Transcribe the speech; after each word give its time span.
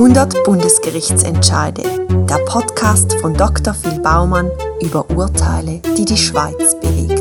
100 0.00 0.44
Bundesgerichtsentscheide. 0.44 1.82
Der 2.08 2.38
Podcast 2.46 3.12
von 3.20 3.34
Dr. 3.34 3.74
Phil 3.74 4.00
Baumann 4.00 4.50
über 4.80 5.04
Urteile, 5.10 5.82
die 5.98 6.06
die 6.06 6.16
Schweiz 6.16 6.74
bewegten. 6.80 7.19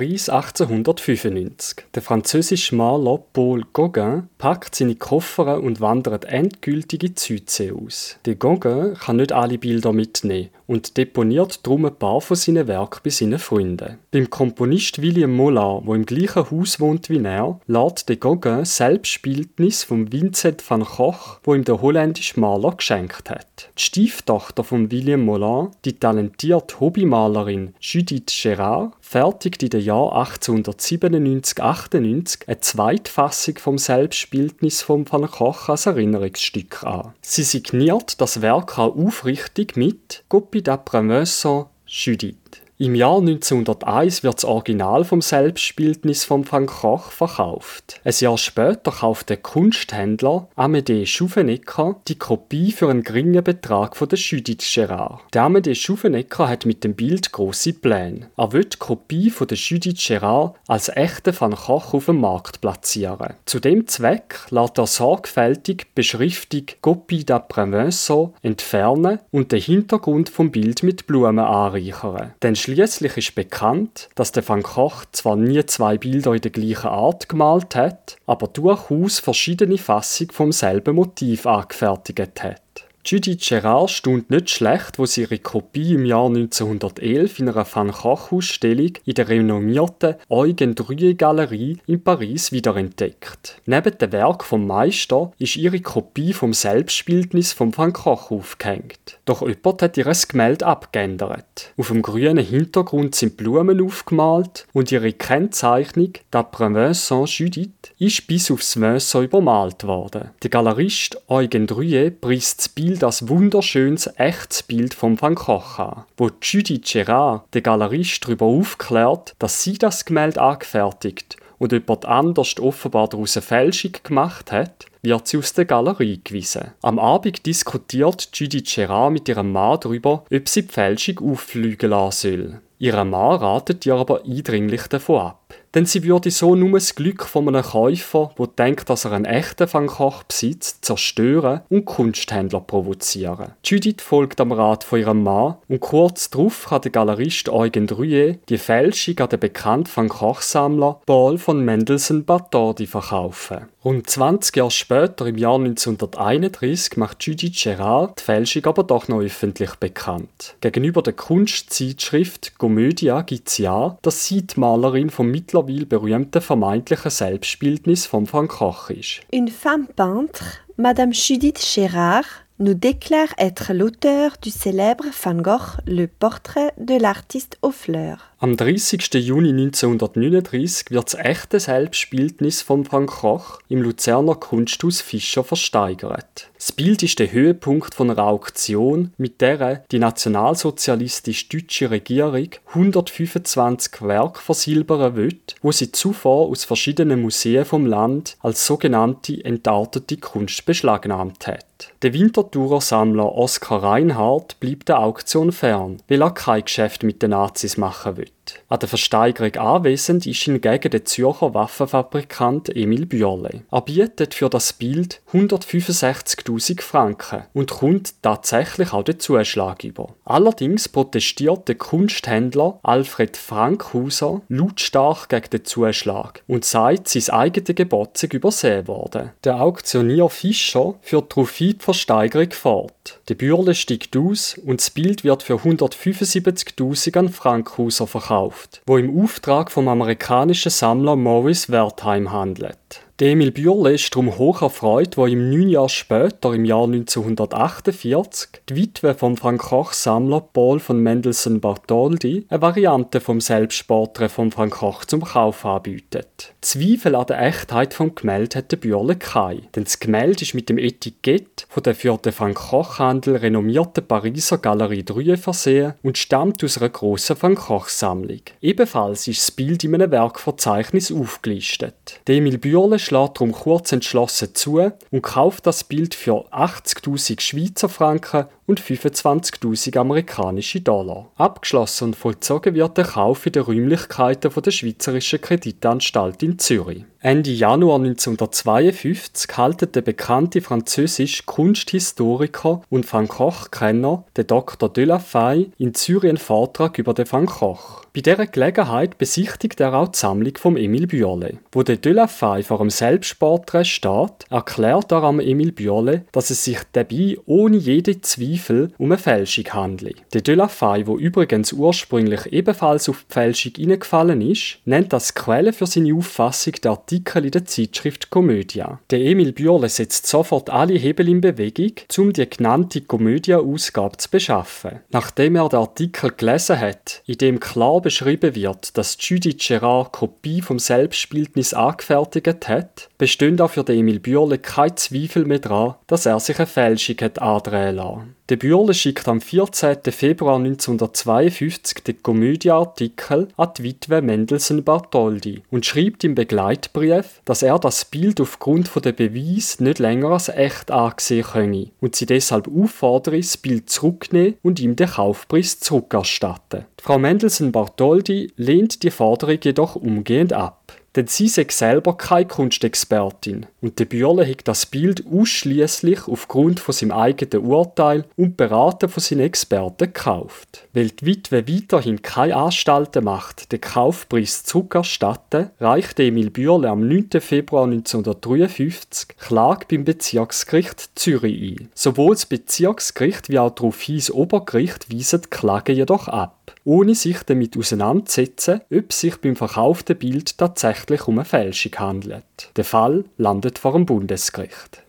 Paris 0.00 0.30
1895. 0.30 1.84
Der 1.94 2.00
französische 2.00 2.74
Maler 2.74 3.18
Paul 3.34 3.66
Gauguin 3.74 4.30
packt 4.38 4.74
seine 4.74 4.94
Koffer 4.94 5.62
und 5.62 5.82
wandert 5.82 6.24
endgültig 6.24 7.02
in 7.02 7.14
die 7.16 7.20
Südsee 7.20 7.72
aus. 7.72 8.16
Der 8.24 8.36
Gauguin 8.36 8.94
kann 8.94 9.16
nicht 9.16 9.32
alle 9.32 9.58
Bilder 9.58 9.92
mitnehmen 9.92 10.48
und 10.66 10.96
deponiert 10.96 11.66
darum 11.66 11.84
ein 11.84 11.96
paar 11.96 12.22
von 12.22 12.36
seinen 12.36 12.66
Werken 12.66 13.00
bei 13.04 13.10
seinen 13.10 13.38
Freunden. 13.38 13.98
Beim 14.10 14.30
Komponist 14.30 15.02
William 15.02 15.36
Mollard, 15.36 15.82
wo 15.84 15.94
im 15.94 16.06
gleichen 16.06 16.50
Haus 16.50 16.80
wohnt 16.80 17.10
wie 17.10 17.22
er, 17.22 17.60
lädt 17.66 18.08
der 18.08 18.16
Gauguin 18.16 18.64
Selbstbildnis 18.64 19.84
von 19.84 20.10
Vincent 20.10 20.62
van 20.70 20.84
Gogh, 20.84 21.40
wo 21.42 21.54
ihm 21.54 21.64
der 21.64 21.82
holländische 21.82 22.40
Maler 22.40 22.70
geschenkt 22.74 23.28
hat. 23.28 23.68
Die 23.76 23.82
Stieftochter 23.82 24.64
von 24.64 24.90
William 24.90 25.26
Mollard, 25.26 25.72
die 25.84 25.98
talentierte 25.98 26.80
Hobbymalerin 26.80 27.74
Judith 27.80 28.32
Gerard, 28.40 28.92
fertigt 29.10 29.62
in 29.64 29.70
den 29.70 29.80
Jahren 29.80 30.24
1897-98 30.24 32.46
eine 32.46 32.60
Zweitfassung 32.60 33.58
vom 33.58 33.76
Selbstbildnis 33.76 34.82
von 34.82 35.04
Van 35.10 35.26
Gogh 35.26 35.66
als 35.66 35.86
Erinnerungsstück 35.86 36.84
an. 36.84 37.12
Sie 37.20 37.42
signiert 37.42 38.20
das 38.20 38.40
Werk 38.40 38.78
auch 38.78 38.96
aufrichtig 38.96 39.76
mit 39.76 40.22
Copie 40.28 40.62
d'après 40.62 41.08
Vincent 41.08 41.66
Judith. 41.86 42.36
Im 42.82 42.94
Jahr 42.94 43.18
1901 43.18 44.22
wird 44.22 44.36
das 44.36 44.46
Original 44.46 45.04
vom 45.04 45.20
Selbstbildnis 45.20 46.24
von 46.24 46.50
Van 46.50 46.64
Gogh 46.64 47.10
verkauft. 47.10 48.00
Ein 48.04 48.14
Jahr 48.18 48.38
später 48.38 48.90
kauft 48.90 49.28
der 49.28 49.36
Kunsthändler 49.36 50.48
Amédée 50.56 51.04
Schufenecker 51.04 52.00
die 52.08 52.16
Kopie 52.16 52.72
für 52.72 52.88
einen 52.88 53.02
geringen 53.02 53.44
Betrag 53.44 53.96
von 53.96 54.08
der 54.08 54.18
Judith 54.18 54.66
Gerard. 54.72 55.20
Der 55.34 55.42
Amédée 55.42 55.74
Schufenecker 55.74 56.48
hat 56.48 56.64
mit 56.64 56.82
dem 56.82 56.94
Bild 56.94 57.32
große 57.32 57.74
Pläne. 57.74 58.30
Er 58.38 58.52
will 58.52 58.64
die 58.64 58.78
Kopie 58.78 59.28
von 59.28 59.46
der 59.46 59.58
Judith 59.58 60.02
Gerard 60.06 60.56
als 60.66 60.88
echte 60.88 61.38
Van 61.38 61.50
Gogh 61.50 61.92
auf 61.92 62.06
dem 62.06 62.22
Markt 62.22 62.62
platzieren. 62.62 63.34
Zu 63.44 63.60
dem 63.60 63.88
Zweck 63.88 64.38
lässt 64.48 64.78
er 64.78 64.86
sorgfältig 64.86 65.88
Beschriftung 65.94 66.62
Copie 66.80 67.26
Vincent 67.28 68.30
entfernen 68.40 69.18
und 69.30 69.52
den 69.52 69.60
Hintergrund 69.60 70.30
vom 70.30 70.50
Bild 70.50 70.82
mit 70.82 71.06
Blumen 71.06 71.40
anreichern. 71.40 72.32
Denn 72.40 72.56
Schließlich 72.70 73.16
ist 73.16 73.34
bekannt, 73.34 74.10
dass 74.14 74.30
der 74.30 74.48
Van 74.48 74.62
Gogh 74.62 75.02
zwar 75.10 75.34
nie 75.34 75.66
zwei 75.66 75.98
Bilder 75.98 76.34
in 76.34 76.40
der 76.40 76.52
gleichen 76.52 76.86
Art 76.86 77.28
gemalt 77.28 77.74
hat, 77.74 78.16
aber 78.26 78.46
durchaus 78.46 79.18
verschiedene 79.18 79.76
Fassungen 79.76 80.30
vom 80.30 80.52
selben 80.52 80.94
Motiv 80.94 81.46
angefertigt 81.46 82.44
hat. 82.44 82.86
Judith 83.02 83.48
Gerard 83.48 83.90
stund 83.90 84.30
nicht 84.30 84.50
schlecht, 84.50 84.98
wo 84.98 85.06
sie 85.06 85.22
ihre 85.22 85.38
Kopie 85.38 85.94
im 85.94 86.04
Jahr 86.04 86.26
1911 86.26 87.38
in 87.38 87.48
einer 87.48 87.66
Van 87.72 87.90
Gogh-Ausstellung 87.90 88.92
in 89.06 89.14
der 89.14 89.28
renommierten 89.28 90.16
Eugen 90.28 90.74
Druye 90.74 91.14
Galerie 91.14 91.78
in 91.86 92.04
Paris 92.04 92.52
wiederentdeckt. 92.52 93.56
Neben 93.64 93.96
dem 93.96 94.12
Werk 94.12 94.44
vom 94.44 94.66
Meister 94.66 95.32
ist 95.38 95.56
ihre 95.56 95.80
Kopie 95.80 96.34
vom 96.34 96.52
Selbstbildnis 96.52 97.54
von 97.54 97.76
Van 97.76 97.94
Gogh 97.94 98.30
aufgehängt. 98.30 99.18
Doch 99.24 99.40
jemand 99.40 99.80
hat 99.80 99.96
ihr 99.96 100.12
Gemälde 100.28 100.66
abgeändert. 100.66 101.72
Auf 101.78 101.88
dem 101.88 102.02
grünen 102.02 102.44
Hintergrund 102.44 103.14
sind 103.14 103.38
Blumen 103.38 103.80
aufgemalt 103.80 104.66
und 104.74 104.92
ihre 104.92 105.14
Kennzeichnung 105.14 106.12
«D'après 106.30 106.74
Vincent 106.74 107.30
Judith» 107.30 107.70
ist 107.98 108.26
bis 108.26 108.50
aufs 108.50 108.78
Vincent 108.78 109.24
übermalt 109.24 109.84
worden. 109.84 110.30
Der 110.42 110.50
Galerist 110.50 111.20
Eugen 111.28 111.66
Druye 111.66 112.10
preist 112.10 112.58
das 112.58 112.68
Bild 112.68 112.89
Bild 112.90 113.04
als 113.04 113.28
wunderschönes, 113.28 114.10
echtes 114.16 114.64
Bild 114.64 114.94
von 114.94 115.22
Van 115.22 115.36
Gogh 115.36 115.78
an, 115.80 116.02
wo 116.16 116.28
Judy 116.42 116.78
Gerard, 116.78 117.42
der 117.54 117.60
Galerist, 117.60 118.24
darüber 118.24 118.46
aufklärt, 118.46 119.36
dass 119.38 119.62
sie 119.62 119.78
das 119.78 120.04
Gemälde 120.04 120.42
angefertigt 120.42 121.36
und 121.58 121.70
jemand 121.70 122.04
anders 122.04 122.58
offenbar 122.58 123.08
daraus 123.08 123.36
eine 123.36 123.42
Fälschung 123.42 123.92
gemacht 124.02 124.50
hat, 124.50 124.86
wird 125.02 125.28
sie 125.28 125.38
aus 125.38 125.52
der 125.52 125.66
Galerie 125.66 126.20
gewiesen. 126.24 126.72
Am 126.82 126.98
Abend 126.98 127.46
diskutiert 127.46 128.28
Judy 128.32 128.62
Gerard 128.62 129.12
mit 129.12 129.28
ihrem 129.28 129.52
Mann 129.52 129.78
darüber, 129.80 130.24
ob 130.28 130.48
sie 130.48 130.62
die 130.62 130.72
Fälschung 130.72 131.30
auffliegen 131.30 131.90
lassen 131.90 132.32
soll. 132.32 132.60
Ihr 132.80 133.04
Mann 133.04 133.36
ratet 133.36 133.86
ihr 133.86 133.94
aber 133.94 134.24
eindringlich 134.24 134.88
davon 134.88 135.20
ab 135.20 135.54
denn 135.74 135.86
sie 135.86 136.04
würde 136.04 136.30
so 136.30 136.54
nur 136.54 136.72
das 136.72 136.94
Glück 136.94 137.24
von 137.24 137.48
einem 137.48 137.62
Käufer, 137.62 138.32
der 138.38 138.46
denkt, 138.46 138.90
dass 138.90 139.04
er 139.04 139.12
einen 139.12 139.24
echten 139.24 139.72
Van 139.72 139.86
Gogh 139.86 140.22
besitzt, 140.26 140.84
zerstören 140.84 141.60
und 141.68 141.84
Kunsthändler 141.84 142.60
provozieren. 142.60 143.52
Judith 143.64 144.02
folgt 144.02 144.40
am 144.40 144.52
Rat 144.52 144.84
von 144.84 144.98
ihrem 144.98 145.22
Mann 145.22 145.56
und 145.68 145.80
kurz 145.80 146.30
darauf 146.30 146.66
kann 146.68 146.82
der 146.82 146.90
Galerist 146.90 147.48
Eugen 147.48 147.86
Druye 147.86 148.38
die 148.48 148.58
Fälschung 148.58 149.18
an 149.18 149.28
den 149.28 149.40
bekannten 149.40 149.90
Van 149.94 150.08
Gogh-Sammler 150.08 151.00
Paul 151.06 151.38
von 151.38 151.64
Mendelssohn 151.64 152.24
Bartholdy 152.24 152.86
verkaufen. 152.86 153.68
Rund 153.82 154.10
20 154.10 154.56
Jahre 154.56 154.70
später, 154.70 155.26
im 155.26 155.38
Jahr 155.38 155.54
1931, 155.54 156.98
macht 156.98 157.22
Judith 157.22 157.62
Gerard 157.62 158.20
die 158.20 158.24
Fälschung 158.24 158.66
aber 158.66 158.82
doch 158.84 159.08
noch 159.08 159.22
öffentlich 159.22 159.74
bekannt. 159.76 160.54
Gegenüber 160.60 161.00
der 161.00 161.14
Kunstzeitschrift 161.14 162.58
Gomedia 162.58 163.22
gibt 163.22 163.48
sie 163.48 163.68
an, 163.68 163.96
dass 164.02 164.26
sie 164.26 164.46
die 164.46 164.60
Malerin 164.60 165.08
vom 165.08 165.30
mittlerweile 165.62 165.86
berühmten 165.86 166.40
vermeintlichen 166.40 167.10
Selbstbildnis 167.10 168.06
von 168.06 168.30
Van 168.30 168.48
Gogh 168.48 168.90
ist. 168.90 169.20
Une 169.32 169.48
femme 169.48 169.88
peintre, 169.94 170.44
Madame 170.76 171.12
Judith 171.12 171.60
Gerard, 171.74 172.26
nous 172.60 172.74
déclare 172.74 173.28
être 173.38 173.72
l'auteur 173.72 174.32
du 174.42 174.50
célèbre 174.50 175.04
Van 175.24 175.34
Gogh 175.34 175.80
Le 175.86 176.06
Portrait 176.06 176.72
de 176.78 177.00
l'artiste 177.00 177.56
aux 177.62 177.70
fleurs. 177.70 178.30
Am 178.38 178.54
30. 178.54 179.14
Juni 179.14 179.50
1939 179.50 180.84
wird 180.90 181.06
das 181.06 181.14
echte 181.14 181.58
Selbstbildnis 181.58 182.60
von 182.60 182.90
Van 182.90 183.06
Gogh 183.06 183.58
im 183.68 183.80
Luzerner 183.80 184.34
Kunsthaus 184.34 185.00
Fischer 185.00 185.42
versteigert. 185.42 186.50
Das 186.56 186.72
Bild 186.72 187.02
ist 187.02 187.18
der 187.18 187.32
Höhepunkt 187.32 187.94
von 187.94 188.10
einer 188.10 188.24
Auktion, 188.24 189.14
mit 189.16 189.40
der 189.40 189.84
die 189.90 189.98
nationalsozialistisch-deutsche 189.98 191.90
Regierung 191.90 192.50
125 192.74 194.02
Werke 194.02 194.40
versilbern 194.40 195.16
will, 195.16 195.40
wo 195.62 195.72
sie 195.72 195.92
zuvor 195.92 196.48
aus 196.48 196.64
verschiedenen 196.64 197.22
Museen 197.22 197.64
vom 197.64 197.86
Land 197.86 198.36
als 198.40 198.66
sogenannte 198.66 199.42
entartete 199.44 200.18
Kunst 200.18 200.66
beschlagnahmt 200.66 201.46
hat. 201.46 201.69
Der 202.02 202.12
Winterthurer 202.12 202.80
Sammler 202.80 203.34
Oskar 203.34 203.82
Reinhardt 203.82 204.58
bleibt 204.60 204.88
der 204.88 205.00
Auktion 205.00 205.52
fern, 205.52 206.02
weil 206.08 206.22
er 206.22 206.30
kein 206.30 206.64
Geschäft 206.64 207.02
mit 207.02 207.22
den 207.22 207.30
Nazis 207.30 207.76
machen 207.76 208.16
will. 208.16 208.30
An 208.68 208.78
der 208.78 208.88
Versteigerung 208.88 209.54
anwesend 209.56 210.26
ist 210.26 210.42
hingegen 210.42 210.90
der 210.90 211.04
Zürcher 211.04 211.54
Waffenfabrikant 211.54 212.74
Emil 212.74 213.06
Bürle. 213.06 213.62
Er 213.70 213.80
bietet 213.82 214.34
für 214.34 214.48
das 214.48 214.72
Bild 214.72 215.20
165.000 215.32 216.80
Franken 216.80 217.44
und 217.52 217.70
kommt 217.70 218.22
tatsächlich 218.22 218.92
auch 218.92 219.02
den 219.02 219.20
Zuschlag 219.20 219.84
über. 219.84 220.14
Allerdings 220.24 220.88
protestiert 220.88 221.68
der 221.68 221.74
Kunsthändler 221.74 222.78
Alfred 222.82 223.36
Frankhauser 223.36 224.40
lautstark 224.48 225.28
gegen 225.28 225.50
den 225.50 225.64
Zuschlag 225.64 226.42
und 226.46 226.64
sagt, 226.64 227.08
sein 227.08 227.28
eigenes 227.34 227.76
Gebot 227.76 228.22
übersehen 228.22 228.88
worden. 228.88 229.30
Der 229.44 229.60
Auktionier 229.60 230.28
Fischer 230.28 230.94
führt 231.02 231.34
die 231.36 231.76
Versteigerung 231.78 232.50
fort. 232.52 233.20
Der 233.28 233.34
Bürle 233.34 233.74
steigt 233.74 234.16
aus 234.16 234.58
und 234.64 234.80
das 234.80 234.90
Bild 234.90 235.24
wird 235.24 235.42
für 235.42 235.56
175.000 235.56 237.18
an 237.18 237.28
Frankhauser 237.28 238.06
verkauft 238.06 238.39
verkauft, 238.40 238.82
wo 238.86 238.96
im 238.96 239.22
Auftrag 239.22 239.70
vom 239.70 239.88
amerikanischen 239.88 240.70
Sammler 240.70 241.16
Morris 241.16 241.70
Wertheim 241.70 242.32
handelt 242.32 243.02
Emil 243.22 243.50
Bürle 243.50 243.92
ist 243.92 244.14
darum 244.14 244.38
hoch 244.38 244.62
erfreut, 244.62 245.18
wo 245.18 245.26
ihm 245.26 245.50
neun 245.50 245.68
Jahre 245.68 245.90
später, 245.90 246.54
im 246.54 246.64
Jahr 246.64 246.84
1948, 246.84 248.62
die 248.68 248.76
Witwe 248.76 249.14
vom 249.14 249.36
Frank 249.36 249.60
Koch-Sammler 249.60 250.40
Paul 250.40 250.80
von 250.80 251.00
Mendelssohn 251.00 251.60
Bartholdy 251.60 252.46
eine 252.48 252.62
Variante 252.62 253.20
vom 253.20 253.42
Selbstporträt 253.42 254.30
von 254.30 254.50
Frank 254.50 254.72
Koch 254.72 255.04
zum 255.04 255.22
Kauf 255.22 255.66
anbietet. 255.66 256.54
Zweifel 256.62 257.14
an 257.14 257.26
der 257.26 257.40
Echtheit 257.40 257.94
vom 257.94 258.14
Gemälde 258.14 258.58
hat 258.58 258.70
der 258.70 258.76
Bürle 258.76 259.16
keine, 259.16 259.62
denn 259.74 259.84
das 259.84 259.98
Gemälde 259.98 260.42
ist 260.42 260.52
mit 260.52 260.68
dem 260.68 260.76
Etikett 260.76 261.66
von 261.70 261.82
der 261.82 261.94
für 261.94 262.18
den 262.18 262.32
Frank 262.32 262.56
Koch-Handel 262.56 263.36
renommierten 263.36 264.06
Pariser 264.06 264.58
Galerie 264.58 265.02
Drühe 265.02 265.38
versehen 265.38 265.94
und 266.02 266.18
stammt 266.18 266.62
aus 266.62 266.76
einer 266.76 266.90
grossen 266.90 267.36
Frank 267.36 267.60
Koch-Sammlung. 267.60 268.42
Ebenfalls 268.60 269.26
ist 269.26 269.40
das 269.40 269.50
Bild 269.52 269.84
in 269.84 269.94
einem 269.94 270.10
Werkverzeichnis 270.10 271.10
aufgelistet. 271.10 272.20
Emil 272.28 272.58
Bürle 272.58 272.98
schlägt 272.98 273.36
darum 273.36 273.52
kurz 273.52 273.92
entschlossen 273.92 274.54
zu 274.54 274.92
und 275.10 275.22
kauft 275.22 275.66
das 275.66 275.84
Bild 275.84 276.14
für 276.14 276.46
80.000 276.52 277.40
Schweizer 277.40 277.88
Franken 277.88 278.46
und 278.70 278.80
25.000 278.80 279.98
amerikanische 279.98 280.80
Dollar. 280.80 281.32
Abgeschlossen 281.34 282.04
und 282.04 282.16
vollzogen 282.16 282.76
wird 282.76 282.96
der 282.96 283.04
Kauf 283.04 283.44
in 283.44 283.52
den 283.52 283.64
Räumlichkeiten 283.64 284.52
der 284.62 284.70
Schweizerischen 284.70 285.40
Kreditanstalt 285.40 286.40
in 286.44 286.56
Zürich. 286.56 287.04
Ende 287.22 287.50
Januar 287.50 287.96
1952 287.96 289.58
hält 289.58 289.94
der 289.94 290.00
bekannte 290.00 290.62
französische 290.62 291.42
Kunsthistoriker 291.44 292.80
und 292.88 293.12
Van 293.12 293.28
Gogh-Kenner, 293.28 294.24
der 294.36 294.44
Dr. 294.44 294.88
Delafay, 294.88 295.70
in 295.76 295.92
Zürich 295.92 296.30
einen 296.30 296.38
Vortrag 296.38 296.98
über 296.98 297.12
den 297.12 297.30
Van 297.30 297.44
Gogh. 297.44 298.00
Bei 298.12 298.22
dieser 298.22 298.46
Gelegenheit 298.46 299.18
besichtigt 299.18 299.78
er 299.78 299.94
auch 299.94 300.08
die 300.08 300.18
Sammlung 300.18 300.56
von 300.56 300.76
Emile 300.76 301.06
Biolay. 301.06 301.58
Wo 301.70 301.84
der 301.84 301.96
Delafay 301.96 302.64
vor 302.64 302.80
einem 302.80 302.90
Selbstporträt 302.90 303.84
steht, 303.84 304.46
erklärt 304.50 305.12
er 305.12 305.22
am 305.22 305.38
Emile 305.38 305.70
Biolay, 305.70 306.22
dass 306.32 306.50
es 306.50 306.64
sich 306.64 306.78
dabei 306.92 307.36
ohne 307.46 307.76
jeden 307.76 308.20
Zweifel 308.24 308.90
um 308.98 309.12
eine 309.12 309.18
Fälschung 309.18 309.66
handelt. 309.66 310.16
Der 310.34 310.40
Delafay, 310.40 311.06
wo 311.06 311.18
übrigens 311.18 311.72
ursprünglich 311.72 312.52
ebenfalls 312.52 313.08
auf 313.08 313.24
die 313.28 313.32
Fälschung 313.32 313.72
hineingefallen 313.76 314.40
ist, 314.40 314.78
nennt 314.86 315.14
als 315.14 315.34
Quelle 315.34 315.72
für 315.72 315.86
seine 315.86 316.12
Auffassung 316.12 316.72
der 316.82 316.90
Artikel 317.10 317.44
in 317.44 317.50
der 317.50 317.64
Zeitschrift 317.64 318.30
Komödia. 318.30 319.00
Der 319.10 319.18
Emile 319.18 319.52
Biolay 319.52 319.88
setzt 319.88 320.28
sofort 320.28 320.70
alle 320.70 320.94
Hebel 320.94 321.28
in 321.28 321.40
Bewegung, 321.40 321.94
um 322.18 322.32
die 322.32 322.48
genannte 322.48 323.00
Komödia-Ausgabe 323.00 324.16
zu 324.16 324.30
beschaffen. 324.30 325.00
Nachdem 325.10 325.56
er 325.56 325.68
den 325.68 325.80
Artikel 325.80 326.30
gelesen 326.30 326.78
hat, 326.78 327.22
in 327.26 327.38
dem 327.38 327.58
klar 327.58 328.00
beschrieben 328.00 328.54
wird, 328.54 328.96
dass 328.96 329.16
Judith 329.18 329.56
Gerard 329.58 330.12
Kopie 330.12 330.62
vom 330.62 330.78
Selbstbildnis 330.78 331.74
angefertigt 331.74 332.68
hat, 332.68 333.08
bestehen 333.18 333.60
auch 333.60 333.70
für 333.70 333.82
den 333.82 333.98
Emil 333.98 334.20
Bürle 334.20 334.58
kein 334.58 334.96
Zweifel 334.96 335.46
mehr 335.46 335.58
daran, 335.58 335.96
dass 336.06 336.26
er 336.26 336.38
sich 336.38 336.58
eine 336.58 336.66
Fälschung 336.68 337.16
hat 337.22 337.42
andrehen 337.42 337.96
lassen. 337.96 338.36
Der 338.50 338.56
Bürle 338.56 338.94
schickt 338.94 339.28
am 339.28 339.40
14. 339.40 339.98
Februar 340.10 340.56
1952 340.56 342.02
den 342.02 342.20
Komödieartikel 342.20 343.46
an 343.56 343.70
die 343.78 343.84
Witwe 343.84 344.22
Mendelssohn 344.22 344.82
Bartholdy 344.82 345.62
und 345.70 345.86
schreibt 345.86 346.24
im 346.24 346.34
Begleitbrief, 346.34 347.42
dass 347.44 347.62
er 347.62 347.78
das 347.78 348.04
Bild 348.04 348.40
aufgrund 348.40 348.90
der 349.04 349.12
Beweis 349.12 349.78
nicht 349.78 350.00
länger 350.00 350.30
als 350.30 350.48
echt 350.48 350.90
angesehen 350.90 351.44
könne 351.44 351.90
und 352.00 352.16
sie 352.16 352.26
deshalb 352.26 352.66
auffordere, 352.66 353.36
das 353.36 353.56
Bild 353.56 353.88
zurücknehmen 353.88 354.56
und 354.62 354.80
ihm 354.80 354.96
den 354.96 355.10
Kaufpreis 355.10 355.78
zurückerstatten. 355.78 356.86
Frau 357.00 357.20
Mendelssohn 357.20 357.70
Bartholdy 357.70 358.52
lehnt 358.56 359.04
die 359.04 359.12
Forderung 359.12 359.58
jedoch 359.62 359.94
umgehend 359.94 360.52
ab 360.52 360.79
denn 361.16 361.26
sie 361.26 361.48
sei 361.48 361.66
selber 361.68 362.16
keine 362.16 362.46
Kunstexpertin 362.46 363.66
und 363.80 363.98
der 363.98 364.04
Bürle 364.04 364.48
hat 364.48 364.68
das 364.68 364.86
Bild 364.86 365.24
ausschließlich 365.26 366.28
aufgrund 366.28 366.80
von 366.80 366.92
seinem 366.92 367.12
eigenen 367.12 367.66
Urteil 367.66 368.24
und 368.36 368.56
Beraten 368.56 369.08
von 369.08 369.22
seinen 369.22 369.40
Experten 369.40 370.06
gekauft. 370.06 370.86
Weil 370.92 371.08
die 371.08 371.26
Witwe 371.26 371.66
weiterhin 371.66 372.22
keine 372.22 372.56
Anstalten 372.56 373.24
macht, 373.24 373.72
den 373.72 373.80
Kaufpreis 373.80 374.64
zurückerstatten, 374.64 375.70
reichte 375.80 376.22
Emil 376.24 376.50
Bürle 376.50 376.88
am 376.88 377.06
9. 377.06 377.40
Februar 377.40 377.84
1953 377.84 379.36
Klage 379.36 379.86
beim 379.90 380.04
Bezirksgericht 380.04 381.10
Zürich 381.14 381.78
ein. 381.78 381.88
Sowohl 381.94 382.34
das 382.34 382.46
Bezirksgericht 382.46 383.48
wie 383.48 383.58
auch 383.58 383.70
darauf 383.70 384.04
das 384.06 384.30
Obergericht 384.30 385.12
weisen 385.12 385.42
die 385.42 385.50
Klage 385.50 385.92
jedoch 385.92 386.28
ab 386.28 386.59
ohne 386.84 387.14
sich 387.14 387.42
damit 387.44 387.76
auseinanderzusetzen, 387.76 388.80
ob 388.92 389.12
sich 389.12 389.36
beim 389.36 389.56
verkauften 389.56 390.16
Bild 390.16 390.58
tatsächlich 390.58 391.28
um 391.28 391.38
eine 391.38 391.44
Fälschung 391.44 391.92
handelt. 391.98 392.70
Der 392.76 392.84
Fall 392.84 393.24
landet 393.36 393.78
vor 393.78 393.92
dem 393.92 394.06
Bundesgericht. 394.06 395.02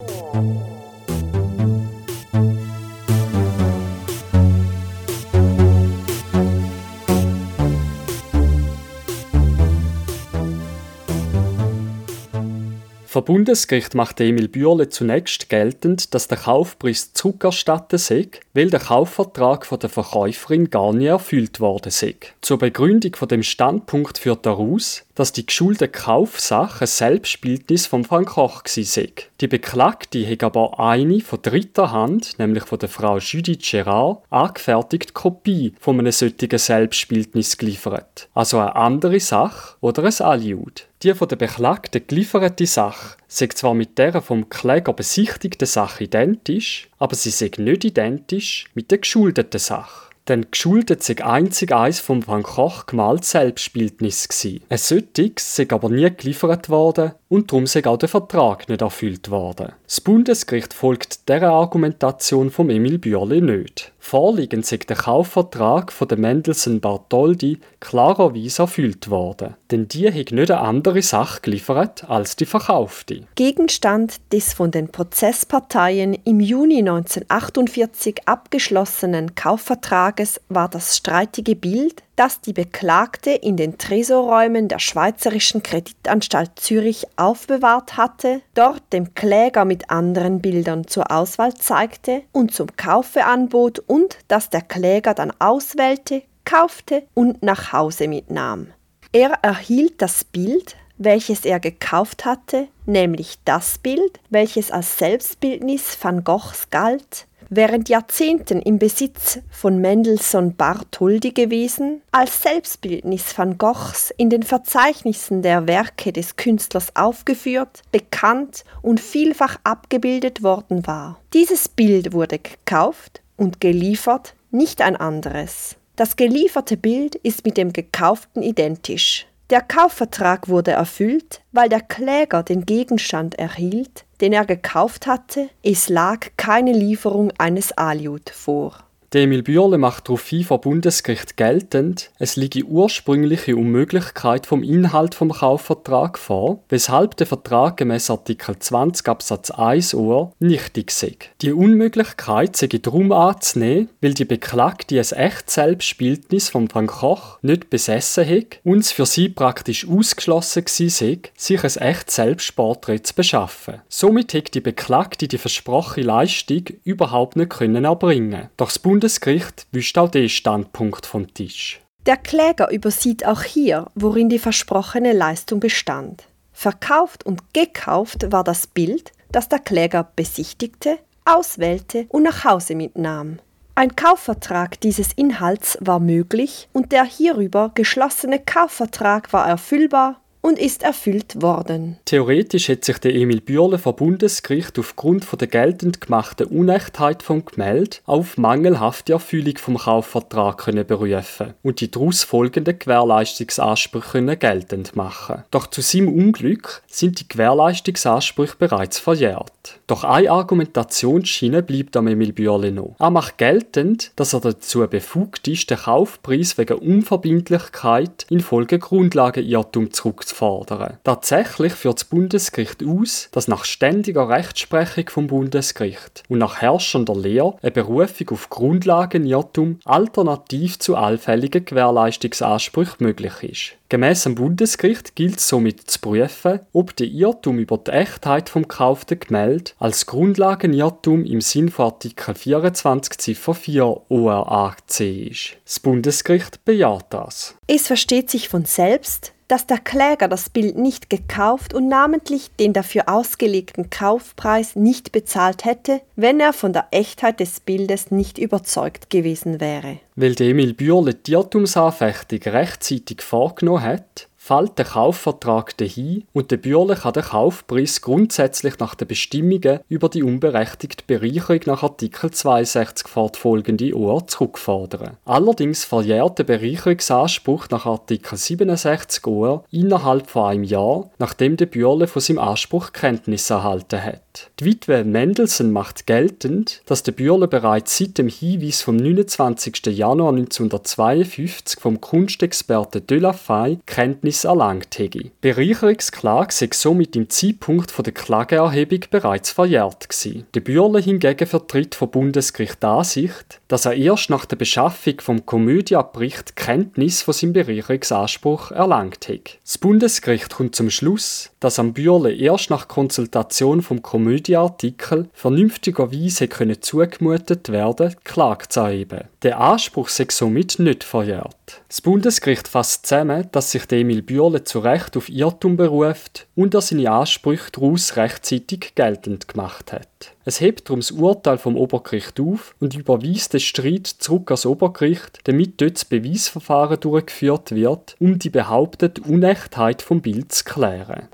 Vom 13.11 13.25
Bundesgericht 13.25 13.93
machte 13.93 14.23
Emil 14.23 14.47
Bürle 14.47 14.87
zunächst 14.87 15.49
geltend, 15.49 16.13
dass 16.13 16.29
der 16.29 16.37
Kaufpreis 16.37 17.11
zurückerstattet 17.11 17.99
sei, 17.99 18.29
weil 18.53 18.69
der 18.69 18.79
Kaufvertrag 18.79 19.65
von 19.65 19.79
der 19.79 19.89
Verkäuferin 19.89 20.69
gar 20.69 20.93
nie 20.93 21.07
erfüllt 21.07 21.59
worden 21.59 21.91
sei. 21.91 22.15
Zur 22.39 22.59
Begründung 22.59 23.13
von 23.17 23.27
dem 23.27 23.43
Standpunkt 23.43 24.17
führt 24.17 24.45
er 24.45 24.57
aus, 24.57 25.03
dass 25.15 25.31
die 25.31 25.45
geschuldete 25.45 25.87
Kaufsache 25.87 26.81
ein 26.81 26.87
Selbstbildnis 26.87 27.87
von 27.87 28.03
Frank 28.03 28.29
Koch 28.29 28.63
sei. 28.65 29.11
Die 29.39 29.47
Beklagte 29.47 30.29
hat 30.29 30.43
aber 30.43 30.79
eine 30.79 31.19
von 31.21 31.41
dritter 31.41 31.91
Hand, 31.91 32.39
nämlich 32.39 32.63
von 32.63 32.79
der 32.79 32.89
Frau 32.89 33.17
Judith 33.17 33.69
Gerard, 33.69 34.23
angefertigte 34.29 35.13
Kopie 35.13 35.73
von 35.79 35.99
einem 35.99 36.11
solchen 36.11 36.57
Selbstbildnis 36.57 37.57
geliefert. 37.57 38.29
Also 38.33 38.59
eine 38.59 38.75
andere 38.75 39.19
Sache 39.19 39.75
oder 39.81 40.03
ein 40.03 40.21
Aliud. 40.21 40.87
Die 41.03 41.15
von 41.15 41.27
der 41.27 41.35
Beklagten 41.35 42.05
gelieferte 42.05 42.67
Sache 42.67 43.17
sei 43.27 43.47
zwar 43.47 43.73
mit 43.73 43.97
der 43.97 44.21
vom 44.21 44.49
Kläger 44.49 44.93
besichtigten 44.93 45.65
Sache 45.65 46.03
identisch, 46.03 46.89
aber 46.99 47.15
sie 47.15 47.31
sei 47.31 47.49
nicht 47.57 47.83
identisch 47.85 48.65
mit 48.75 48.91
der 48.91 48.99
geschuldeten 48.99 49.59
Sache 49.59 50.10
denn 50.27 50.47
geschuldet 50.51 51.03
sei 51.03 51.23
einzig 51.23 51.73
eins 51.73 51.99
vom 51.99 52.25
Van 52.25 52.43
Gogh 52.43 52.85
gemaltes 52.85 53.31
Selbstbildnis 53.31 54.27
gsi. 54.27 54.61
Ein 54.69 54.77
solches 54.77 55.55
sei 55.55 55.67
aber 55.69 55.89
nie 55.89 56.09
geliefert 56.15 56.69
worden 56.69 57.13
und 57.29 57.51
darum 57.51 57.67
sei 57.67 57.85
auch 57.85 57.97
der 57.97 58.09
Vertrag 58.09 58.69
nicht 58.69 58.81
erfüllt 58.81 59.29
worden. 59.29 59.73
Das 59.85 60.01
Bundesgericht 60.01 60.73
folgt 60.73 61.27
dieser 61.29 61.51
Argumentation 61.51 62.51
von 62.51 62.69
Emil 62.69 62.97
Bürle 62.97 63.41
nicht. 63.41 63.91
Vorliegend 64.03 64.65
sei 64.65 64.77
der 64.77 64.95
Kaufvertrag 64.95 65.91
von 65.91 66.07
der 66.07 66.17
Mendelssohn 66.17 66.81
Bartholdy 66.81 67.59
klarerweise 67.79 68.63
erfüllt 68.63 69.11
worden, 69.11 69.55
denn 69.69 69.87
die 69.87 70.07
hat 70.07 70.31
nicht 70.31 70.51
eine 70.51 70.59
andere 70.59 71.03
Sache 71.03 71.39
geliefert 71.41 72.09
als 72.09 72.35
die 72.35 72.47
verkaufte. 72.47 73.27
Gegenstand 73.35 74.19
des 74.33 74.53
von 74.53 74.71
den 74.71 74.91
Prozessparteien 74.91 76.17
im 76.25 76.39
Juni 76.39 76.79
1948 76.79 78.27
abgeschlossenen 78.27 79.35
Kaufvertrages 79.35 80.41
war 80.49 80.67
das 80.67 80.97
streitige 80.97 81.55
Bild, 81.55 82.01
das 82.21 82.39
die 82.39 82.53
Beklagte 82.53 83.31
in 83.31 83.57
den 83.57 83.79
Tresorräumen 83.79 84.67
der 84.67 84.77
Schweizerischen 84.77 85.63
Kreditanstalt 85.63 86.51
Zürich 86.53 87.07
aufbewahrt 87.15 87.97
hatte, 87.97 88.43
dort 88.53 88.83
dem 88.93 89.15
Kläger 89.15 89.65
mit 89.65 89.89
anderen 89.89 90.39
Bildern 90.39 90.85
zur 90.85 91.09
Auswahl 91.09 91.55
zeigte 91.55 92.21
und 92.31 92.53
zum 92.53 92.75
Kaufe 92.77 93.25
anbot 93.25 93.79
und 93.79 94.19
das 94.27 94.51
der 94.51 94.61
Kläger 94.61 95.15
dann 95.15 95.33
auswählte, 95.39 96.21
kaufte 96.45 97.07
und 97.15 97.41
nach 97.41 97.73
Hause 97.73 98.07
mitnahm. 98.07 98.67
Er 99.11 99.39
erhielt 99.41 99.99
das 99.99 100.23
Bild, 100.23 100.75
welches 100.99 101.43
er 101.43 101.59
gekauft 101.59 102.25
hatte, 102.25 102.67
nämlich 102.85 103.39
das 103.45 103.79
Bild, 103.79 104.19
welches 104.29 104.69
als 104.69 104.99
Selbstbildnis 104.99 105.97
van 105.99 106.23
Goghs 106.23 106.69
galt, 106.69 107.25
während 107.51 107.89
Jahrzehnten 107.89 108.61
im 108.61 108.79
Besitz 108.79 109.39
von 109.51 109.79
Mendelssohn 109.79 110.55
Bartholdy 110.55 111.31
gewesen, 111.31 112.01
als 112.11 112.41
Selbstbildnis 112.41 113.37
van 113.37 113.57
Goghs 113.57 114.11
in 114.17 114.29
den 114.29 114.41
Verzeichnissen 114.41 115.41
der 115.41 115.67
Werke 115.67 116.13
des 116.13 116.37
Künstlers 116.37 116.95
aufgeführt, 116.95 117.81
bekannt 117.91 118.63
und 118.81 119.01
vielfach 119.01 119.57
abgebildet 119.65 120.41
worden 120.41 120.87
war. 120.87 121.19
Dieses 121.33 121.67
Bild 121.67 122.13
wurde 122.13 122.39
gekauft 122.39 123.21
und 123.35 123.59
geliefert, 123.59 124.33
nicht 124.49 124.81
ein 124.81 124.95
anderes. 124.95 125.75
Das 125.97 126.15
gelieferte 126.15 126.77
Bild 126.77 127.15
ist 127.15 127.45
mit 127.45 127.57
dem 127.57 127.73
gekauften 127.73 128.41
identisch. 128.43 129.27
Der 129.51 129.61
Kaufvertrag 129.61 130.47
wurde 130.47 130.71
erfüllt, 130.71 131.41
weil 131.51 131.67
der 131.67 131.81
Kläger 131.81 132.41
den 132.41 132.65
Gegenstand 132.65 133.37
erhielt, 133.37 134.05
den 134.21 134.31
er 134.31 134.45
gekauft 134.45 135.07
hatte, 135.07 135.49
es 135.61 135.89
lag 135.89 136.27
keine 136.37 136.71
Lieferung 136.71 137.33
eines 137.37 137.73
Aliud 137.77 138.29
vor. 138.29 138.85
Der 139.13 139.23
Emil 139.23 139.43
Bürle 139.43 139.77
macht 139.77 140.07
darauf 140.07 140.31
vor 140.45 140.61
Bundesgericht 140.61 141.35
geltend, 141.35 142.11
es 142.17 142.37
liege 142.37 142.63
ursprüngliche 142.63 143.57
Unmöglichkeit 143.57 144.45
vom 144.45 144.63
Inhalt 144.63 145.15
vom 145.15 145.33
Kaufvertrag 145.33 146.17
vor, 146.17 146.63
weshalb 146.69 147.17
der 147.17 147.27
Vertrag 147.27 147.75
gemäß 147.75 148.09
Artikel 148.09 148.57
20 148.57 149.09
Absatz 149.09 149.51
1 149.51 149.95
Uhr 149.95 150.31
nichtig 150.39 150.91
sei. 150.91 151.17
Die 151.41 151.51
Unmöglichkeit 151.51 152.55
sei 152.55 152.67
darum 152.67 153.11
anzunehmen, 153.11 153.89
weil 153.99 154.13
die 154.13 154.23
Beklagte 154.23 154.95
ein 154.97 155.17
echt 155.17 155.49
Selbstbildnis 155.49 156.47
von 156.47 156.73
Van 156.73 156.87
Koch 156.87 157.37
nicht 157.41 157.69
besessen 157.69 158.25
hat 158.25 158.61
und 158.63 158.79
es 158.79 158.93
für 158.93 159.05
sie 159.05 159.27
praktisch 159.27 159.89
ausgeschlossen 159.89 160.63
gewesen 160.63 160.89
sei, 160.89 161.19
sich 161.35 161.61
ein 161.65 161.85
echt 161.85 162.11
Selbstporträt 162.11 163.01
zu 163.03 163.13
beschaffen. 163.13 163.81
Somit 163.89 164.33
hat 164.33 164.53
die 164.53 164.61
Beklagte 164.61 165.27
die 165.27 165.37
versprochene 165.37 166.05
Leistung 166.05 166.63
überhaupt 166.85 167.35
nicht 167.35 167.49
können 167.49 167.83
erbringen. 167.83 168.47
Doch 168.55 168.69
das 168.69 168.79
Bundesgericht 169.01 169.65
wischt 169.71 169.97
auch 169.97 170.11
den 170.11 170.29
Standpunkt 170.29 171.07
vom 171.07 171.33
Tisch. 171.33 171.81
Der 172.05 172.17
Kläger 172.17 172.69
übersieht 172.69 173.25
auch 173.25 173.41
hier, 173.41 173.87
worin 173.95 174.29
die 174.29 174.37
versprochene 174.37 175.11
Leistung 175.11 175.59
bestand. 175.59 176.27
Verkauft 176.53 177.25
und 177.25 177.51
gekauft 177.51 178.31
war 178.31 178.43
das 178.43 178.67
Bild, 178.67 179.11
das 179.31 179.49
der 179.49 179.57
Kläger 179.57 180.07
besichtigte, 180.15 180.99
auswählte 181.25 182.05
und 182.09 182.21
nach 182.21 182.45
Hause 182.45 182.75
mitnahm. 182.75 183.39
Ein 183.73 183.95
Kaufvertrag 183.95 184.79
dieses 184.81 185.13
Inhalts 185.13 185.79
war 185.81 185.99
möglich 185.99 186.69
und 186.71 186.91
der 186.91 187.03
hierüber 187.03 187.71
geschlossene 187.73 188.37
Kaufvertrag 188.37 189.33
war 189.33 189.47
erfüllbar 189.47 190.21
und 190.41 190.57
ist 190.57 190.83
erfüllt 190.83 191.41
worden. 191.41 191.97
Theoretisch 192.05 192.67
hätte 192.67 192.87
sich 192.87 192.97
der 192.97 193.13
Emil 193.15 193.41
Bürle 193.41 193.77
vor 193.77 193.95
Bundesgericht 193.95 194.77
aufgrund 194.79 195.23
von 195.23 195.37
der 195.37 195.47
geltend 195.47 196.01
gemachten 196.01 196.47
Unechtheit 196.47 197.23
vom 197.23 197.45
Gemälde 197.45 197.97
auf 198.05 198.37
mangelhafte 198.37 199.13
Erfüllung 199.13 199.57
vom 199.57 199.77
Kaufvertrag 199.77 200.57
können 200.57 200.85
berufen 200.85 201.53
und 201.61 201.79
die 201.79 201.91
daraus 201.91 202.23
folgenden 202.23 202.77
Gewährleistungsansprüche 202.77 204.37
geltend 204.37 204.95
machen. 204.95 205.43
Doch 205.51 205.67
zu 205.67 205.81
seinem 205.81 206.09
Unglück 206.09 206.81
sind 206.87 207.19
die 207.19 207.27
Gewährleistungsansprüche 207.27 208.55
bereits 208.57 208.97
verjährt. 208.97 209.51
Doch 209.85 210.03
eine 210.03 210.31
Argumentationsschiene 210.31 211.61
bleibt 211.61 211.95
am 211.95 212.07
Emil 212.07 212.33
Bürle 212.33 212.71
noch. 212.71 212.95
Er 212.97 213.11
macht 213.11 213.37
geltend, 213.37 214.11
dass 214.15 214.33
er 214.33 214.39
dazu 214.39 214.87
befugt 214.87 215.47
ist, 215.47 215.69
den 215.69 215.77
Kaufpreis 215.77 216.57
wegen 216.57 216.79
Unverbindlichkeit 216.79 218.25
infolge 218.29 218.79
Grundlagenirrtum 218.79 219.91
zurückzuführen 219.91 220.30
zu. 220.31 220.99
Tatsächlich 221.03 221.73
führt 221.73 221.99
das 221.99 222.05
Bundesgericht 222.05 222.83
aus, 222.83 223.29
dass 223.31 223.47
nach 223.47 223.65
ständiger 223.65 224.29
Rechtsprechung 224.29 225.09
vom 225.09 225.27
Bundesgericht 225.27 226.23
und 226.29 226.39
nach 226.39 226.61
herrschender 226.61 227.15
Lehre 227.15 227.57
eine 227.61 227.71
Berufung 227.71 228.29
auf 228.31 228.49
Grundlagenirrtum 228.49 229.79
alternativ 229.85 230.79
zu 230.79 230.95
allfälligen 230.95 231.65
Gewährleistungsansprüchen 231.65 233.05
möglich 233.05 233.33
ist. 233.43 233.81
Gemäss 233.91 234.23
dem 234.23 234.35
Bundesgericht 234.35 235.17
gilt 235.17 235.41
somit 235.41 235.91
zu 235.91 235.99
prüfen, 235.99 236.61
ob 236.71 236.95
der 236.95 237.07
Irrtum 237.07 237.59
über 237.59 237.77
die 237.77 237.91
Echtheit 237.91 238.47
vom 238.47 238.61
gekauften 238.61 239.19
Gemälde 239.19 239.71
als 239.79 240.05
Grundlagenirrtum 240.05 241.25
im 241.25 241.41
Sinn 241.41 241.69
von 241.69 241.87
Artikel 241.87 242.33
24 242.33 243.17
Ziffer 243.17 243.53
4 243.53 244.01
ORAC 244.07 244.77
ist. 245.01 245.57
Das 245.65 245.81
Bundesgericht 245.81 246.63
bejaht 246.63 247.07
das. 247.09 247.55
Es 247.67 247.87
versteht 247.87 248.29
sich 248.29 248.47
von 248.47 248.63
selbst, 248.63 249.33
dass 249.51 249.67
der 249.67 249.79
Kläger 249.79 250.29
das 250.29 250.49
Bild 250.49 250.77
nicht 250.77 251.09
gekauft 251.09 251.73
und 251.73 251.89
namentlich 251.89 252.51
den 252.57 252.71
dafür 252.71 253.09
ausgelegten 253.09 253.89
Kaufpreis 253.89 254.77
nicht 254.77 255.11
bezahlt 255.11 255.65
hätte, 255.65 255.99
wenn 256.15 256.39
er 256.39 256.53
von 256.53 256.71
der 256.71 256.87
Echtheit 256.91 257.41
des 257.41 257.59
Bildes 257.59 258.11
nicht 258.11 258.37
überzeugt 258.37 259.09
gewesen 259.09 259.59
wäre. 259.59 259.99
Weil 260.15 260.41
Emil 260.41 260.73
Bürle 260.73 261.15
die 261.15 261.33
Irrtumsanfechtung 261.33 262.39
rechtzeitig 262.43 263.21
vorgenommen 263.21 263.83
hat, 263.83 264.29
fällt 264.43 264.79
der 264.79 264.85
Kaufvertrag 264.85 265.77
dahin 265.77 266.23
und 266.33 266.49
der 266.49 266.57
Bürle 266.57 266.95
kann 266.95 267.13
den 267.13 267.21
Kaufpreis 267.21 268.01
grundsätzlich 268.01 268.79
nach 268.79 268.95
den 268.95 269.07
Bestimmungen 269.07 269.81
über 269.87 270.09
die 270.09 270.23
unberechtigte 270.23 271.03
Bereicherung 271.05 271.59
nach 271.67 271.83
Artikel 271.83 272.31
62 272.31 273.07
fortfolgende 273.07 273.95
OR 273.95 274.25
zurückfordern. 274.25 275.17
Allerdings 275.25 275.83
verjährt 275.83 276.39
der 276.39 276.45
Bereicherungsanspruch 276.45 277.69
nach 277.69 277.85
Artikel 277.85 278.35
67 278.35 279.27
OR 279.27 279.63
innerhalb 279.69 280.27
von 280.27 280.45
einem 280.45 280.63
Jahr, 280.63 281.11
nachdem 281.19 281.55
der 281.55 281.67
Bürle 281.67 282.07
von 282.07 282.23
seinem 282.23 282.39
Anspruch 282.39 282.93
Kenntnis 282.93 283.47
erhalten 283.51 284.03
hat. 284.03 284.21
Die 284.59 284.65
Witwe 284.65 285.03
Mendelssohn 285.03 285.71
macht 285.71 286.07
geltend, 286.07 286.81
dass 286.85 287.03
der 287.03 287.11
Bürle 287.11 287.47
bereits 287.47 287.97
seit 287.97 288.17
dem 288.17 288.27
Hinweis 288.27 288.81
vom 288.81 288.95
29. 288.95 289.87
Januar 289.87 290.29
1952 290.29 291.79
vom 291.79 292.01
Kunstexperten 292.01 293.05
Delafay 293.07 293.79
Kenntnis 293.85 294.31
Erkenntnis 294.31 294.43
erlangt 294.43 294.97
hätte. 294.97 295.31
Bereicherungsklage 295.41 296.53
sei 296.53 296.69
somit 296.73 297.15
im 297.15 297.29
Zeitpunkt 297.29 297.93
der 298.05 298.13
Klageerhebung 298.13 299.01
bereits 299.09 299.51
verjährt 299.51 300.09
gewesen. 300.09 300.45
Der 300.53 300.61
Bürle 300.61 300.99
hingegen 300.99 301.47
vertritt 301.47 301.95
vom 301.95 302.09
Bundesgericht 302.09 302.81
die 302.81 302.87
Ansicht, 302.87 303.61
dass 303.67 303.85
er 303.85 303.93
erst 303.93 304.29
nach 304.29 304.45
der 304.45 304.55
Beschaffung 304.55 305.21
vom 305.21 305.45
Komödiabericht 305.45 306.55
Kenntnis 306.55 307.21
von 307.21 307.33
seinem 307.33 307.53
Bereicherungsanspruch 307.53 308.71
erlangt 308.71 309.27
hat. 309.27 309.59
Das 309.63 309.77
Bundesgericht 309.77 310.55
kommt 310.55 310.75
zum 310.75 310.89
Schluss, 310.89 311.51
dass 311.59 311.79
am 311.79 311.93
Bürle 311.93 312.33
erst 312.33 312.69
nach 312.69 312.87
Konsultation 312.87 313.81
vom 313.81 314.01
Komödiartikel 314.21 315.29
vernünftigerweise 315.33 316.47
können 316.47 316.79
zugemutet 316.79 317.69
werden, 317.69 318.15
Klage 318.23 318.69
zu 318.69 318.81
erheben. 318.81 319.21
Der 319.41 319.59
Anspruch 319.59 320.09
sei 320.09 320.27
somit 320.29 320.77
nicht 320.77 321.03
verjährt. 321.03 321.81
Das 321.87 322.01
Bundesgericht 322.01 322.67
fasst 322.67 323.07
zusammen, 323.07 323.49
dass 323.51 323.71
sich 323.71 323.91
Emil 323.91 324.21
Bürle 324.21 324.63
zu 324.63 324.77
Recht 324.77 325.17
auf 325.17 325.27
Irrtum 325.27 325.75
beruft 325.75 326.45
und 326.55 326.75
er 326.75 326.81
seine 326.81 327.09
Ansprüche 327.09 327.71
daraus 327.71 328.15
rechtzeitig 328.15 328.93
geltend 328.93 329.47
gemacht 329.47 329.91
hat. 329.91 330.35
Es 330.45 330.61
hebt 330.61 330.87
darum 330.87 330.99
das 330.99 331.09
Urteil 331.09 331.57
vom 331.57 331.75
Obergericht 331.75 332.39
auf 332.39 332.75
und 332.79 332.95
überweist 332.95 333.53
den 333.53 333.59
Streit 333.59 334.05
zurück 334.05 334.51
ans 334.51 334.67
Obergericht, 334.67 335.39
damit 335.45 335.81
dort 335.81 335.95
das 335.95 336.05
Beweisverfahren 336.05 336.99
durchgeführt 336.99 337.73
wird, 337.73 338.15
um 338.19 338.37
die 338.37 338.51
behauptete 338.51 339.23
Unechtheit 339.23 340.03
vom 340.03 340.21
Bild 340.21 340.51
zu 340.51 340.63
klären. 340.63 341.27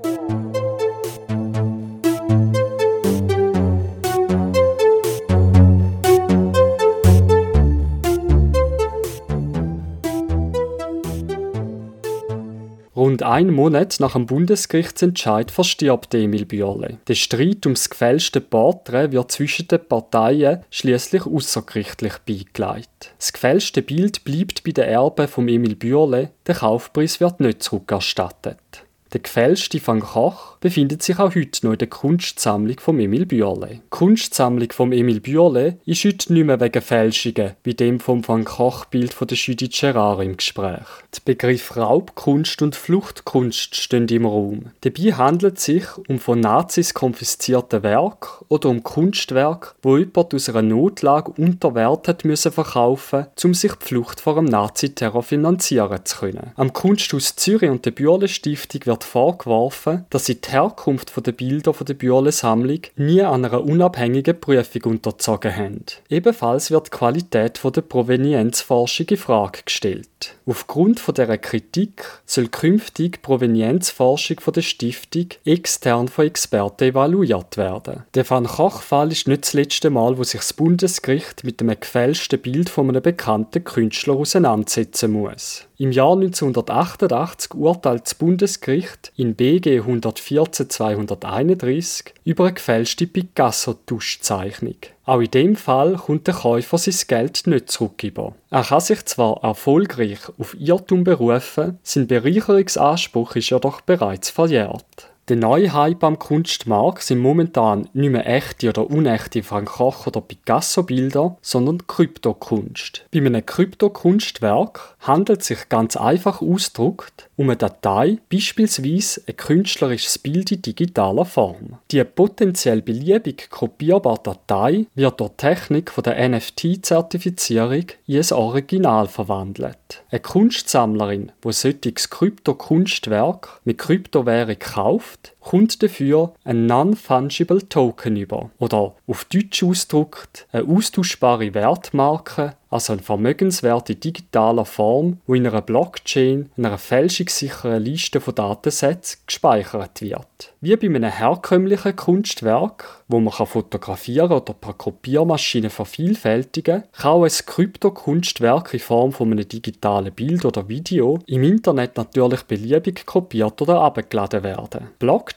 Rund 13.18 13.22
einen 13.24 13.52
Monat 13.52 13.96
nach 13.98 14.12
dem 14.12 14.26
Bundesgerichtsentscheid 14.26 15.50
verstirbt 15.50 16.14
Emil 16.14 16.44
Bürle. 16.44 16.98
Der 17.08 17.16
Streit 17.16 17.66
ums 17.66 17.90
gefälschte 17.90 18.40
Porträt 18.40 19.10
wird 19.10 19.32
zwischen 19.32 19.66
den 19.66 19.84
Parteien 19.84 20.62
schließlich 20.70 21.26
außergerichtlich 21.26 22.18
beigelegt. 22.18 23.14
Das 23.18 23.32
gefälschte 23.32 23.82
Bild 23.82 24.22
bleibt 24.22 24.62
bei 24.62 24.70
den 24.70 24.84
Erben 24.84 25.26
von 25.26 25.48
Emil 25.48 25.74
Bürle, 25.74 26.30
der 26.46 26.54
Kaufpreis 26.54 27.20
wird 27.20 27.40
nicht 27.40 27.60
zurückerstattet. 27.60 28.84
Der 29.14 29.20
gefälschte 29.20 29.80
Van 29.86 30.00
Gogh 30.00 30.58
befindet 30.60 31.02
sich 31.02 31.18
auch 31.18 31.34
heute 31.34 31.64
noch 31.64 31.72
in 31.72 31.78
der 31.78 31.88
Kunstsammlung 31.88 32.78
von 32.78 33.00
Emil 33.00 33.24
Bürle. 33.24 33.80
Die 33.82 33.88
Kunstsammlung 33.88 34.70
von 34.70 34.92
Emil 34.92 35.20
Bürle 35.20 35.78
ist 35.86 36.04
heute 36.04 36.30
nicht 36.32 36.44
mehr 36.44 36.60
wegen 36.60 36.82
Fälschungen 36.82 37.52
wie 37.64 37.72
dem 37.72 38.00
vom 38.00 38.26
Van 38.26 38.44
Gogh-Bild 38.44 39.14
von 39.14 39.26
der 39.26 39.38
Judith 39.38 39.80
Gerard 39.80 40.22
im 40.22 40.36
Gespräch. 40.36 40.86
Die 41.14 41.20
Begriffe 41.24 41.80
Raubkunst 41.80 42.60
und 42.60 42.76
Fluchtkunst 42.76 43.76
stehen 43.76 44.08
im 44.08 44.26
Raum. 44.26 44.72
Dabei 44.82 45.14
handelt 45.14 45.56
es 45.56 45.64
sich 45.64 45.84
um 46.06 46.18
von 46.18 46.40
Nazis 46.40 46.92
konfiszierte 46.92 47.82
Werke 47.82 48.44
oder 48.48 48.68
um 48.68 48.82
Kunstwerke, 48.82 49.70
wo 49.80 49.96
jemand 49.96 50.34
aus 50.34 50.50
einer 50.50 50.60
Notlage 50.60 51.32
unter 51.38 51.74
Wert 51.74 52.08
hat 52.08 52.26
müssen 52.26 52.52
verkaufen, 52.52 53.26
um 53.42 53.54
sich 53.54 53.72
die 53.72 53.86
Flucht 53.86 54.20
vor 54.20 54.34
dem 54.34 54.44
Naziterror 54.44 55.22
finanzieren 55.22 56.04
zu 56.04 56.18
können. 56.18 56.52
Am 56.56 56.74
Kunsthaus 56.74 57.36
Zürich 57.36 57.70
und 57.70 57.86
der 57.86 57.92
Bürle 57.92 58.28
Stiftung 58.28 58.84
wird 58.84 58.97
vorgeworfen, 59.04 60.06
dass 60.10 60.26
sie 60.26 60.40
die 60.40 60.50
Herkunft 60.50 61.12
der 61.26 61.32
Bilder 61.32 61.72
der 61.72 61.94
Bürle-Sammlung 61.94 62.80
nie 62.96 63.22
einer 63.22 63.62
unabhängigen 63.62 64.40
Prüfung 64.40 64.82
unterzogen 64.92 65.54
haben. 65.54 65.84
Ebenfalls 66.08 66.70
wird 66.70 66.86
die 66.86 66.90
Qualität 66.90 67.60
der 67.64 67.82
Provenienzforschung 67.82 69.06
in 69.08 69.16
Frage 69.16 69.60
gestellt. 69.64 70.34
Aufgrund 70.46 71.02
dieser 71.06 71.38
Kritik 71.38 72.04
soll 72.26 72.48
künftig 72.48 73.12
die 73.12 73.20
Provenienzforschung 73.20 74.38
der 74.54 74.62
Stiftung 74.62 75.28
extern 75.44 76.08
von 76.08 76.26
Experten 76.26 76.84
evaluiert 76.84 77.56
werden. 77.56 78.04
Der 78.14 78.28
Van 78.28 78.44
Gogh-Fall 78.44 79.12
ist 79.12 79.28
nicht 79.28 79.44
das 79.44 79.52
letzte 79.52 79.90
Mal, 79.90 80.18
wo 80.18 80.24
sich 80.24 80.40
das 80.40 80.52
Bundesgericht 80.52 81.44
mit 81.44 81.60
einem 81.60 81.78
gefälschten 81.78 82.40
Bild 82.40 82.68
von 82.68 82.88
einem 82.88 83.02
bekannten 83.02 83.62
Künstler 83.62 84.14
auseinandersetzen 84.14 85.12
muss. 85.12 85.67
Im 85.80 85.92
Jahr 85.92 86.14
1988 86.14 87.54
urteilt 87.54 88.02
das 88.02 88.16
Bundesgericht 88.16 89.12
in 89.14 89.36
BG 89.36 89.78
114-231 89.78 92.06
über 92.24 92.46
eine 92.46 92.54
gefälschte 92.54 93.06
Picasso-Tuschzeichnung. 93.06 94.74
Auch 95.04 95.20
in 95.20 95.30
dem 95.30 95.54
Fall 95.54 95.94
kommt 95.94 96.26
der 96.26 96.34
Käufer 96.34 96.78
sein 96.78 96.96
Geld 97.06 97.46
nicht 97.46 97.70
zurück 97.70 98.02
über. 98.02 98.34
Er 98.50 98.64
kann 98.64 98.80
sich 98.80 99.04
zwar 99.04 99.44
erfolgreich 99.44 100.18
auf 100.36 100.56
Irrtum 100.58 101.04
berufen, 101.04 101.78
sein 101.84 102.08
Bereicherungsanspruch 102.08 103.36
ist 103.36 103.50
jedoch 103.50 103.80
bereits 103.80 104.30
verjährt. 104.30 105.12
Der 105.28 105.36
neue 105.36 105.74
Hype 105.74 106.04
am 106.04 106.18
Kunstmarkt 106.18 107.02
sind 107.02 107.18
momentan 107.18 107.86
nicht 107.92 108.10
mehr 108.10 108.26
echte 108.26 108.70
oder 108.70 108.88
unechte 108.88 109.42
Van 109.48 109.66
Gogh 109.66 110.06
oder 110.06 110.22
Picasso-Bilder, 110.22 111.36
sondern 111.42 111.86
Kryptokunst. 111.86 113.04
Bei 113.12 113.18
einem 113.18 113.44
Kryptokunstwerk 113.44 114.96
handelt 115.00 115.42
es 115.42 115.48
sich 115.48 115.68
ganz 115.68 115.98
einfach 115.98 116.40
ausgedrückt 116.40 117.28
um 117.36 117.50
eine 117.50 117.56
Datei, 117.56 118.18
beispielsweise 118.32 119.22
ein 119.28 119.36
künstlerisches 119.36 120.18
Bild 120.18 120.50
in 120.50 120.62
digitaler 120.62 121.24
Form. 121.24 121.78
Die 121.90 122.02
potenziell 122.02 122.82
beliebig 122.82 123.48
kopierbare 123.50 124.20
Datei 124.22 124.86
wird 124.94 125.20
durch 125.20 125.32
Technik 125.36 125.92
der 126.02 126.28
NFT-Zertifizierung 126.28 127.86
in 128.06 128.16
ein 128.16 128.32
Original 128.32 129.06
verwandelt. 129.06 129.76
Eine 130.10 130.20
Kunstsammlerin, 130.20 131.32
die 131.44 131.52
solches 131.52 132.10
Krypto-Kunstwerk 132.10 133.60
mit 133.64 133.78
Kryptowährung 133.78 134.58
kauft, 134.58 135.34
kommt 135.48 135.82
dafür 135.82 136.34
ein 136.44 136.66
Non-Fungible 136.66 137.66
Token 137.70 138.16
über 138.16 138.50
oder 138.58 138.94
auf 139.06 139.24
Deutsch 139.24 139.62
ausgedrückt 139.62 140.46
eine 140.52 140.68
austauschbare 140.68 141.54
Wertmarke 141.54 142.54
also 142.70 142.92
eine 142.92 143.02
vermögenswerte 143.02 143.94
digitaler 143.94 144.64
Form, 144.64 145.18
wo 145.26 145.34
in 145.34 145.46
einer 145.46 145.62
Blockchain, 145.62 146.50
einer 146.56 146.78
fälschungssicheren 146.78 147.82
Liste 147.82 148.20
von 148.20 148.34
Datensätzen 148.34 149.20
gespeichert 149.26 150.02
wird. 150.02 150.52
Wie 150.60 150.76
bei 150.76 150.86
einem 150.86 151.04
herkömmlichen 151.04 151.96
Kunstwerk, 151.96 153.02
wo 153.08 153.20
man 153.20 153.32
fotografieren 153.32 154.32
oder 154.32 154.52
per 154.52 154.74
Kopiermaschine 154.74 155.70
vervielfältigen 155.70 156.82
kann, 156.82 156.90
kann 156.92 157.10
auch 157.12 157.24
ein 157.24 157.30
Kryptokunstwerk 157.30 158.74
in 158.74 158.80
Form 158.80 159.12
von 159.12 159.32
einem 159.32 159.48
digitalen 159.48 160.12
Bild 160.12 160.44
oder 160.44 160.68
Video 160.68 161.20
im 161.26 161.42
Internet 161.42 161.96
natürlich 161.96 162.42
beliebig 162.42 163.06
kopiert 163.06 163.62
oder 163.62 163.80
abgeladen 163.80 164.42
werden. 164.42 164.88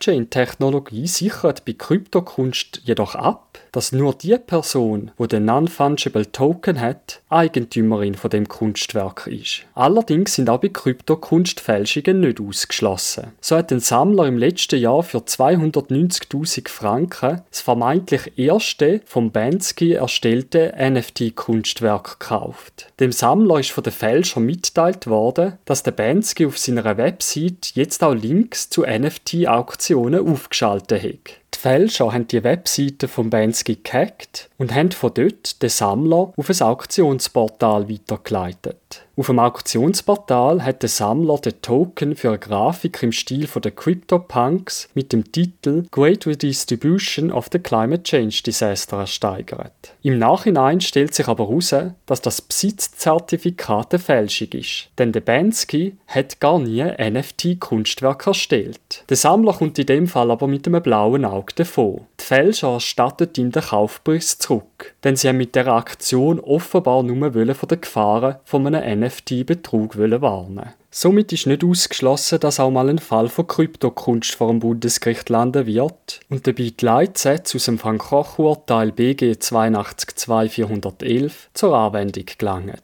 Blockchain-Technologie 0.01 1.05
sichert 1.05 1.63
bei 1.63 1.74
Kryptokunst 1.74 2.81
jedoch 2.84 3.13
ab, 3.13 3.60
dass 3.71 3.91
nur 3.91 4.13
die 4.13 4.37
Person, 4.37 5.11
die 5.17 5.27
den 5.27 5.45
Non-Fungible 5.45 6.31
Token 6.31 6.79
hat, 6.79 7.21
Eigentümerin 7.29 8.15
von 8.15 8.29
dem 8.29 8.47
Kunstwerk 8.47 9.27
ist. 9.27 9.63
Allerdings 9.73 10.35
sind 10.35 10.49
auch 10.49 10.59
bei 10.59 10.69
Kryptokunst 10.69 11.59
Fälschungen 11.59 12.19
nicht 12.19 12.41
ausgeschlossen. 12.41 13.31
So 13.39 13.55
hat 13.55 13.71
ein 13.71 13.79
Sammler 13.79 14.27
im 14.27 14.37
letzten 14.37 14.79
Jahr 14.79 15.03
für 15.03 15.19
290.000 15.19 16.69
Franken 16.69 17.41
das 17.49 17.61
vermeintlich 17.61 18.37
erste 18.37 19.01
vom 19.05 19.31
Bansky 19.31 19.93
erstellte 19.93 20.73
NFT-Kunstwerk 20.77 22.19
gekauft. 22.19 22.87
Dem 22.99 23.11
Sammler 23.11 23.59
ist 23.59 23.71
von 23.71 23.83
den 23.83 23.93
Fälschern 23.93 24.45
mitgeteilt 24.45 25.07
worden, 25.07 25.57
dass 25.65 25.83
der 25.83 25.91
Bansky 25.91 26.45
auf 26.45 26.57
seiner 26.57 26.97
Website 26.97 27.71
jetzt 27.75 28.03
auch 28.03 28.13
Links 28.13 28.69
zu 28.69 28.83
NFT-Auktionen 28.83 30.27
aufgeschaltet 30.27 31.03
hat. 31.03 31.40
Fälscher 31.61 32.11
haben 32.11 32.25
die 32.25 32.43
Webseite 32.43 33.07
von 33.07 33.29
Bansky 33.29 33.77
gehackt 33.83 34.49
und 34.57 34.73
haben 34.73 34.91
von 34.91 35.13
dort 35.13 35.61
den 35.61 35.69
Sammler 35.69 36.33
auf 36.35 36.49
ein 36.49 36.59
Auktionsportal 36.59 37.87
weitergeleitet. 37.87 39.05
Auf 39.17 39.27
dem 39.27 39.39
Auktionsportal 39.39 40.63
hat 40.63 40.83
der 40.83 40.89
Sammler 40.89 41.37
den 41.37 41.61
Token 41.61 42.15
für 42.15 42.29
eine 42.29 42.39
Grafik 42.39 43.03
im 43.03 43.11
Stil 43.11 43.45
der 43.45 43.71
CryptoPunks 43.71 44.87
mit 44.93 45.11
dem 45.11 45.31
Titel 45.31 45.83
Great 45.91 46.25
Redistribution 46.25 47.29
of 47.29 47.49
the 47.51 47.59
Climate 47.59 48.03
Change 48.03 48.41
Disaster 48.45 48.99
ersteigert. 48.99 49.93
Im 50.01 50.17
Nachhinein 50.17 50.79
stellt 50.79 51.13
sich 51.13 51.27
aber 51.27 51.49
heraus, 51.49 51.75
dass 52.05 52.21
das 52.21 52.41
Besitzzertifikat 52.41 53.93
eine 53.93 53.99
Fälschung 53.99 54.47
ist. 54.53 54.89
Denn 54.97 55.11
der 55.11 55.21
Bansky 55.21 55.97
hat 56.07 56.39
gar 56.39 56.59
nie 56.59 56.81
NFT-Kunstwerk 56.81 58.27
erstellt. 58.27 59.03
Der 59.09 59.17
Sammler 59.17 59.53
kommt 59.53 59.77
in 59.77 59.87
dem 59.87 60.07
Fall 60.07 60.31
aber 60.31 60.47
mit 60.47 60.65
einem 60.67 60.81
blauen 60.81 61.25
Auge 61.25 61.53
davon. 61.55 62.07
Die 62.21 62.27
Fälscher 62.27 62.73
erstatten 62.73 63.29
ihm 63.35 63.51
den 63.51 63.63
Kaufpreis 63.63 64.37
zurück, 64.37 64.93
denn 65.03 65.15
sie 65.15 65.27
haben 65.27 65.37
mit 65.37 65.55
der 65.55 65.67
Aktion 65.67 66.39
offenbar 66.39 67.01
nur 67.01 67.31
von 67.31 67.67
den 67.67 67.81
Gefahren 67.81 68.35
von 68.45 68.67
einem 68.67 69.01
NFT-Betrug 69.01 69.97
warnen. 69.97 70.69
Somit 70.91 71.33
ist 71.33 71.47
nicht 71.47 71.63
ausgeschlossen, 71.63 72.39
dass 72.39 72.59
auch 72.59 72.69
mal 72.69 72.89
ein 72.89 72.99
Fall 72.99 73.27
von 73.27 73.47
Kryptokunst 73.47 74.35
vor 74.35 74.49
dem 74.49 74.59
Bundesgericht 74.59 75.29
landen 75.29 75.65
wird. 75.65 76.19
Und 76.29 76.45
dabei 76.45 76.71
die 76.79 76.85
Leitsätze 76.85 77.57
aus 77.57 77.65
dem 77.65 77.83
Van 77.83 77.97
Koch-Urteil 77.97 78.91
BG 78.91 79.39
822411 79.39 81.49
zur 81.55 81.75
Anwendung 81.75 82.25
gelangen. 82.37 82.81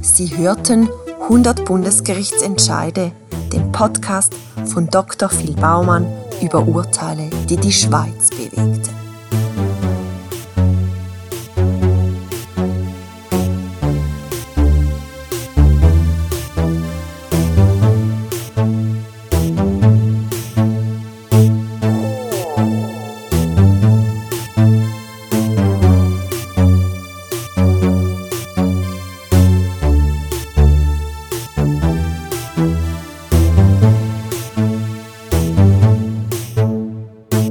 Sie 0.00 0.34
hörten 0.36 0.88
100 1.20 1.64
Bundesgerichtsentscheide, 1.66 3.12
den 3.54 3.70
Podcast 3.70 4.34
von 4.66 4.88
Dr. 4.88 5.28
Phil 5.28 5.54
Baumann 5.54 6.06
über 6.42 6.66
Urteile, 6.66 7.30
die 7.48 7.56
die 7.56 7.72
Schweiz 7.72 8.30
bewegten. 8.30 8.93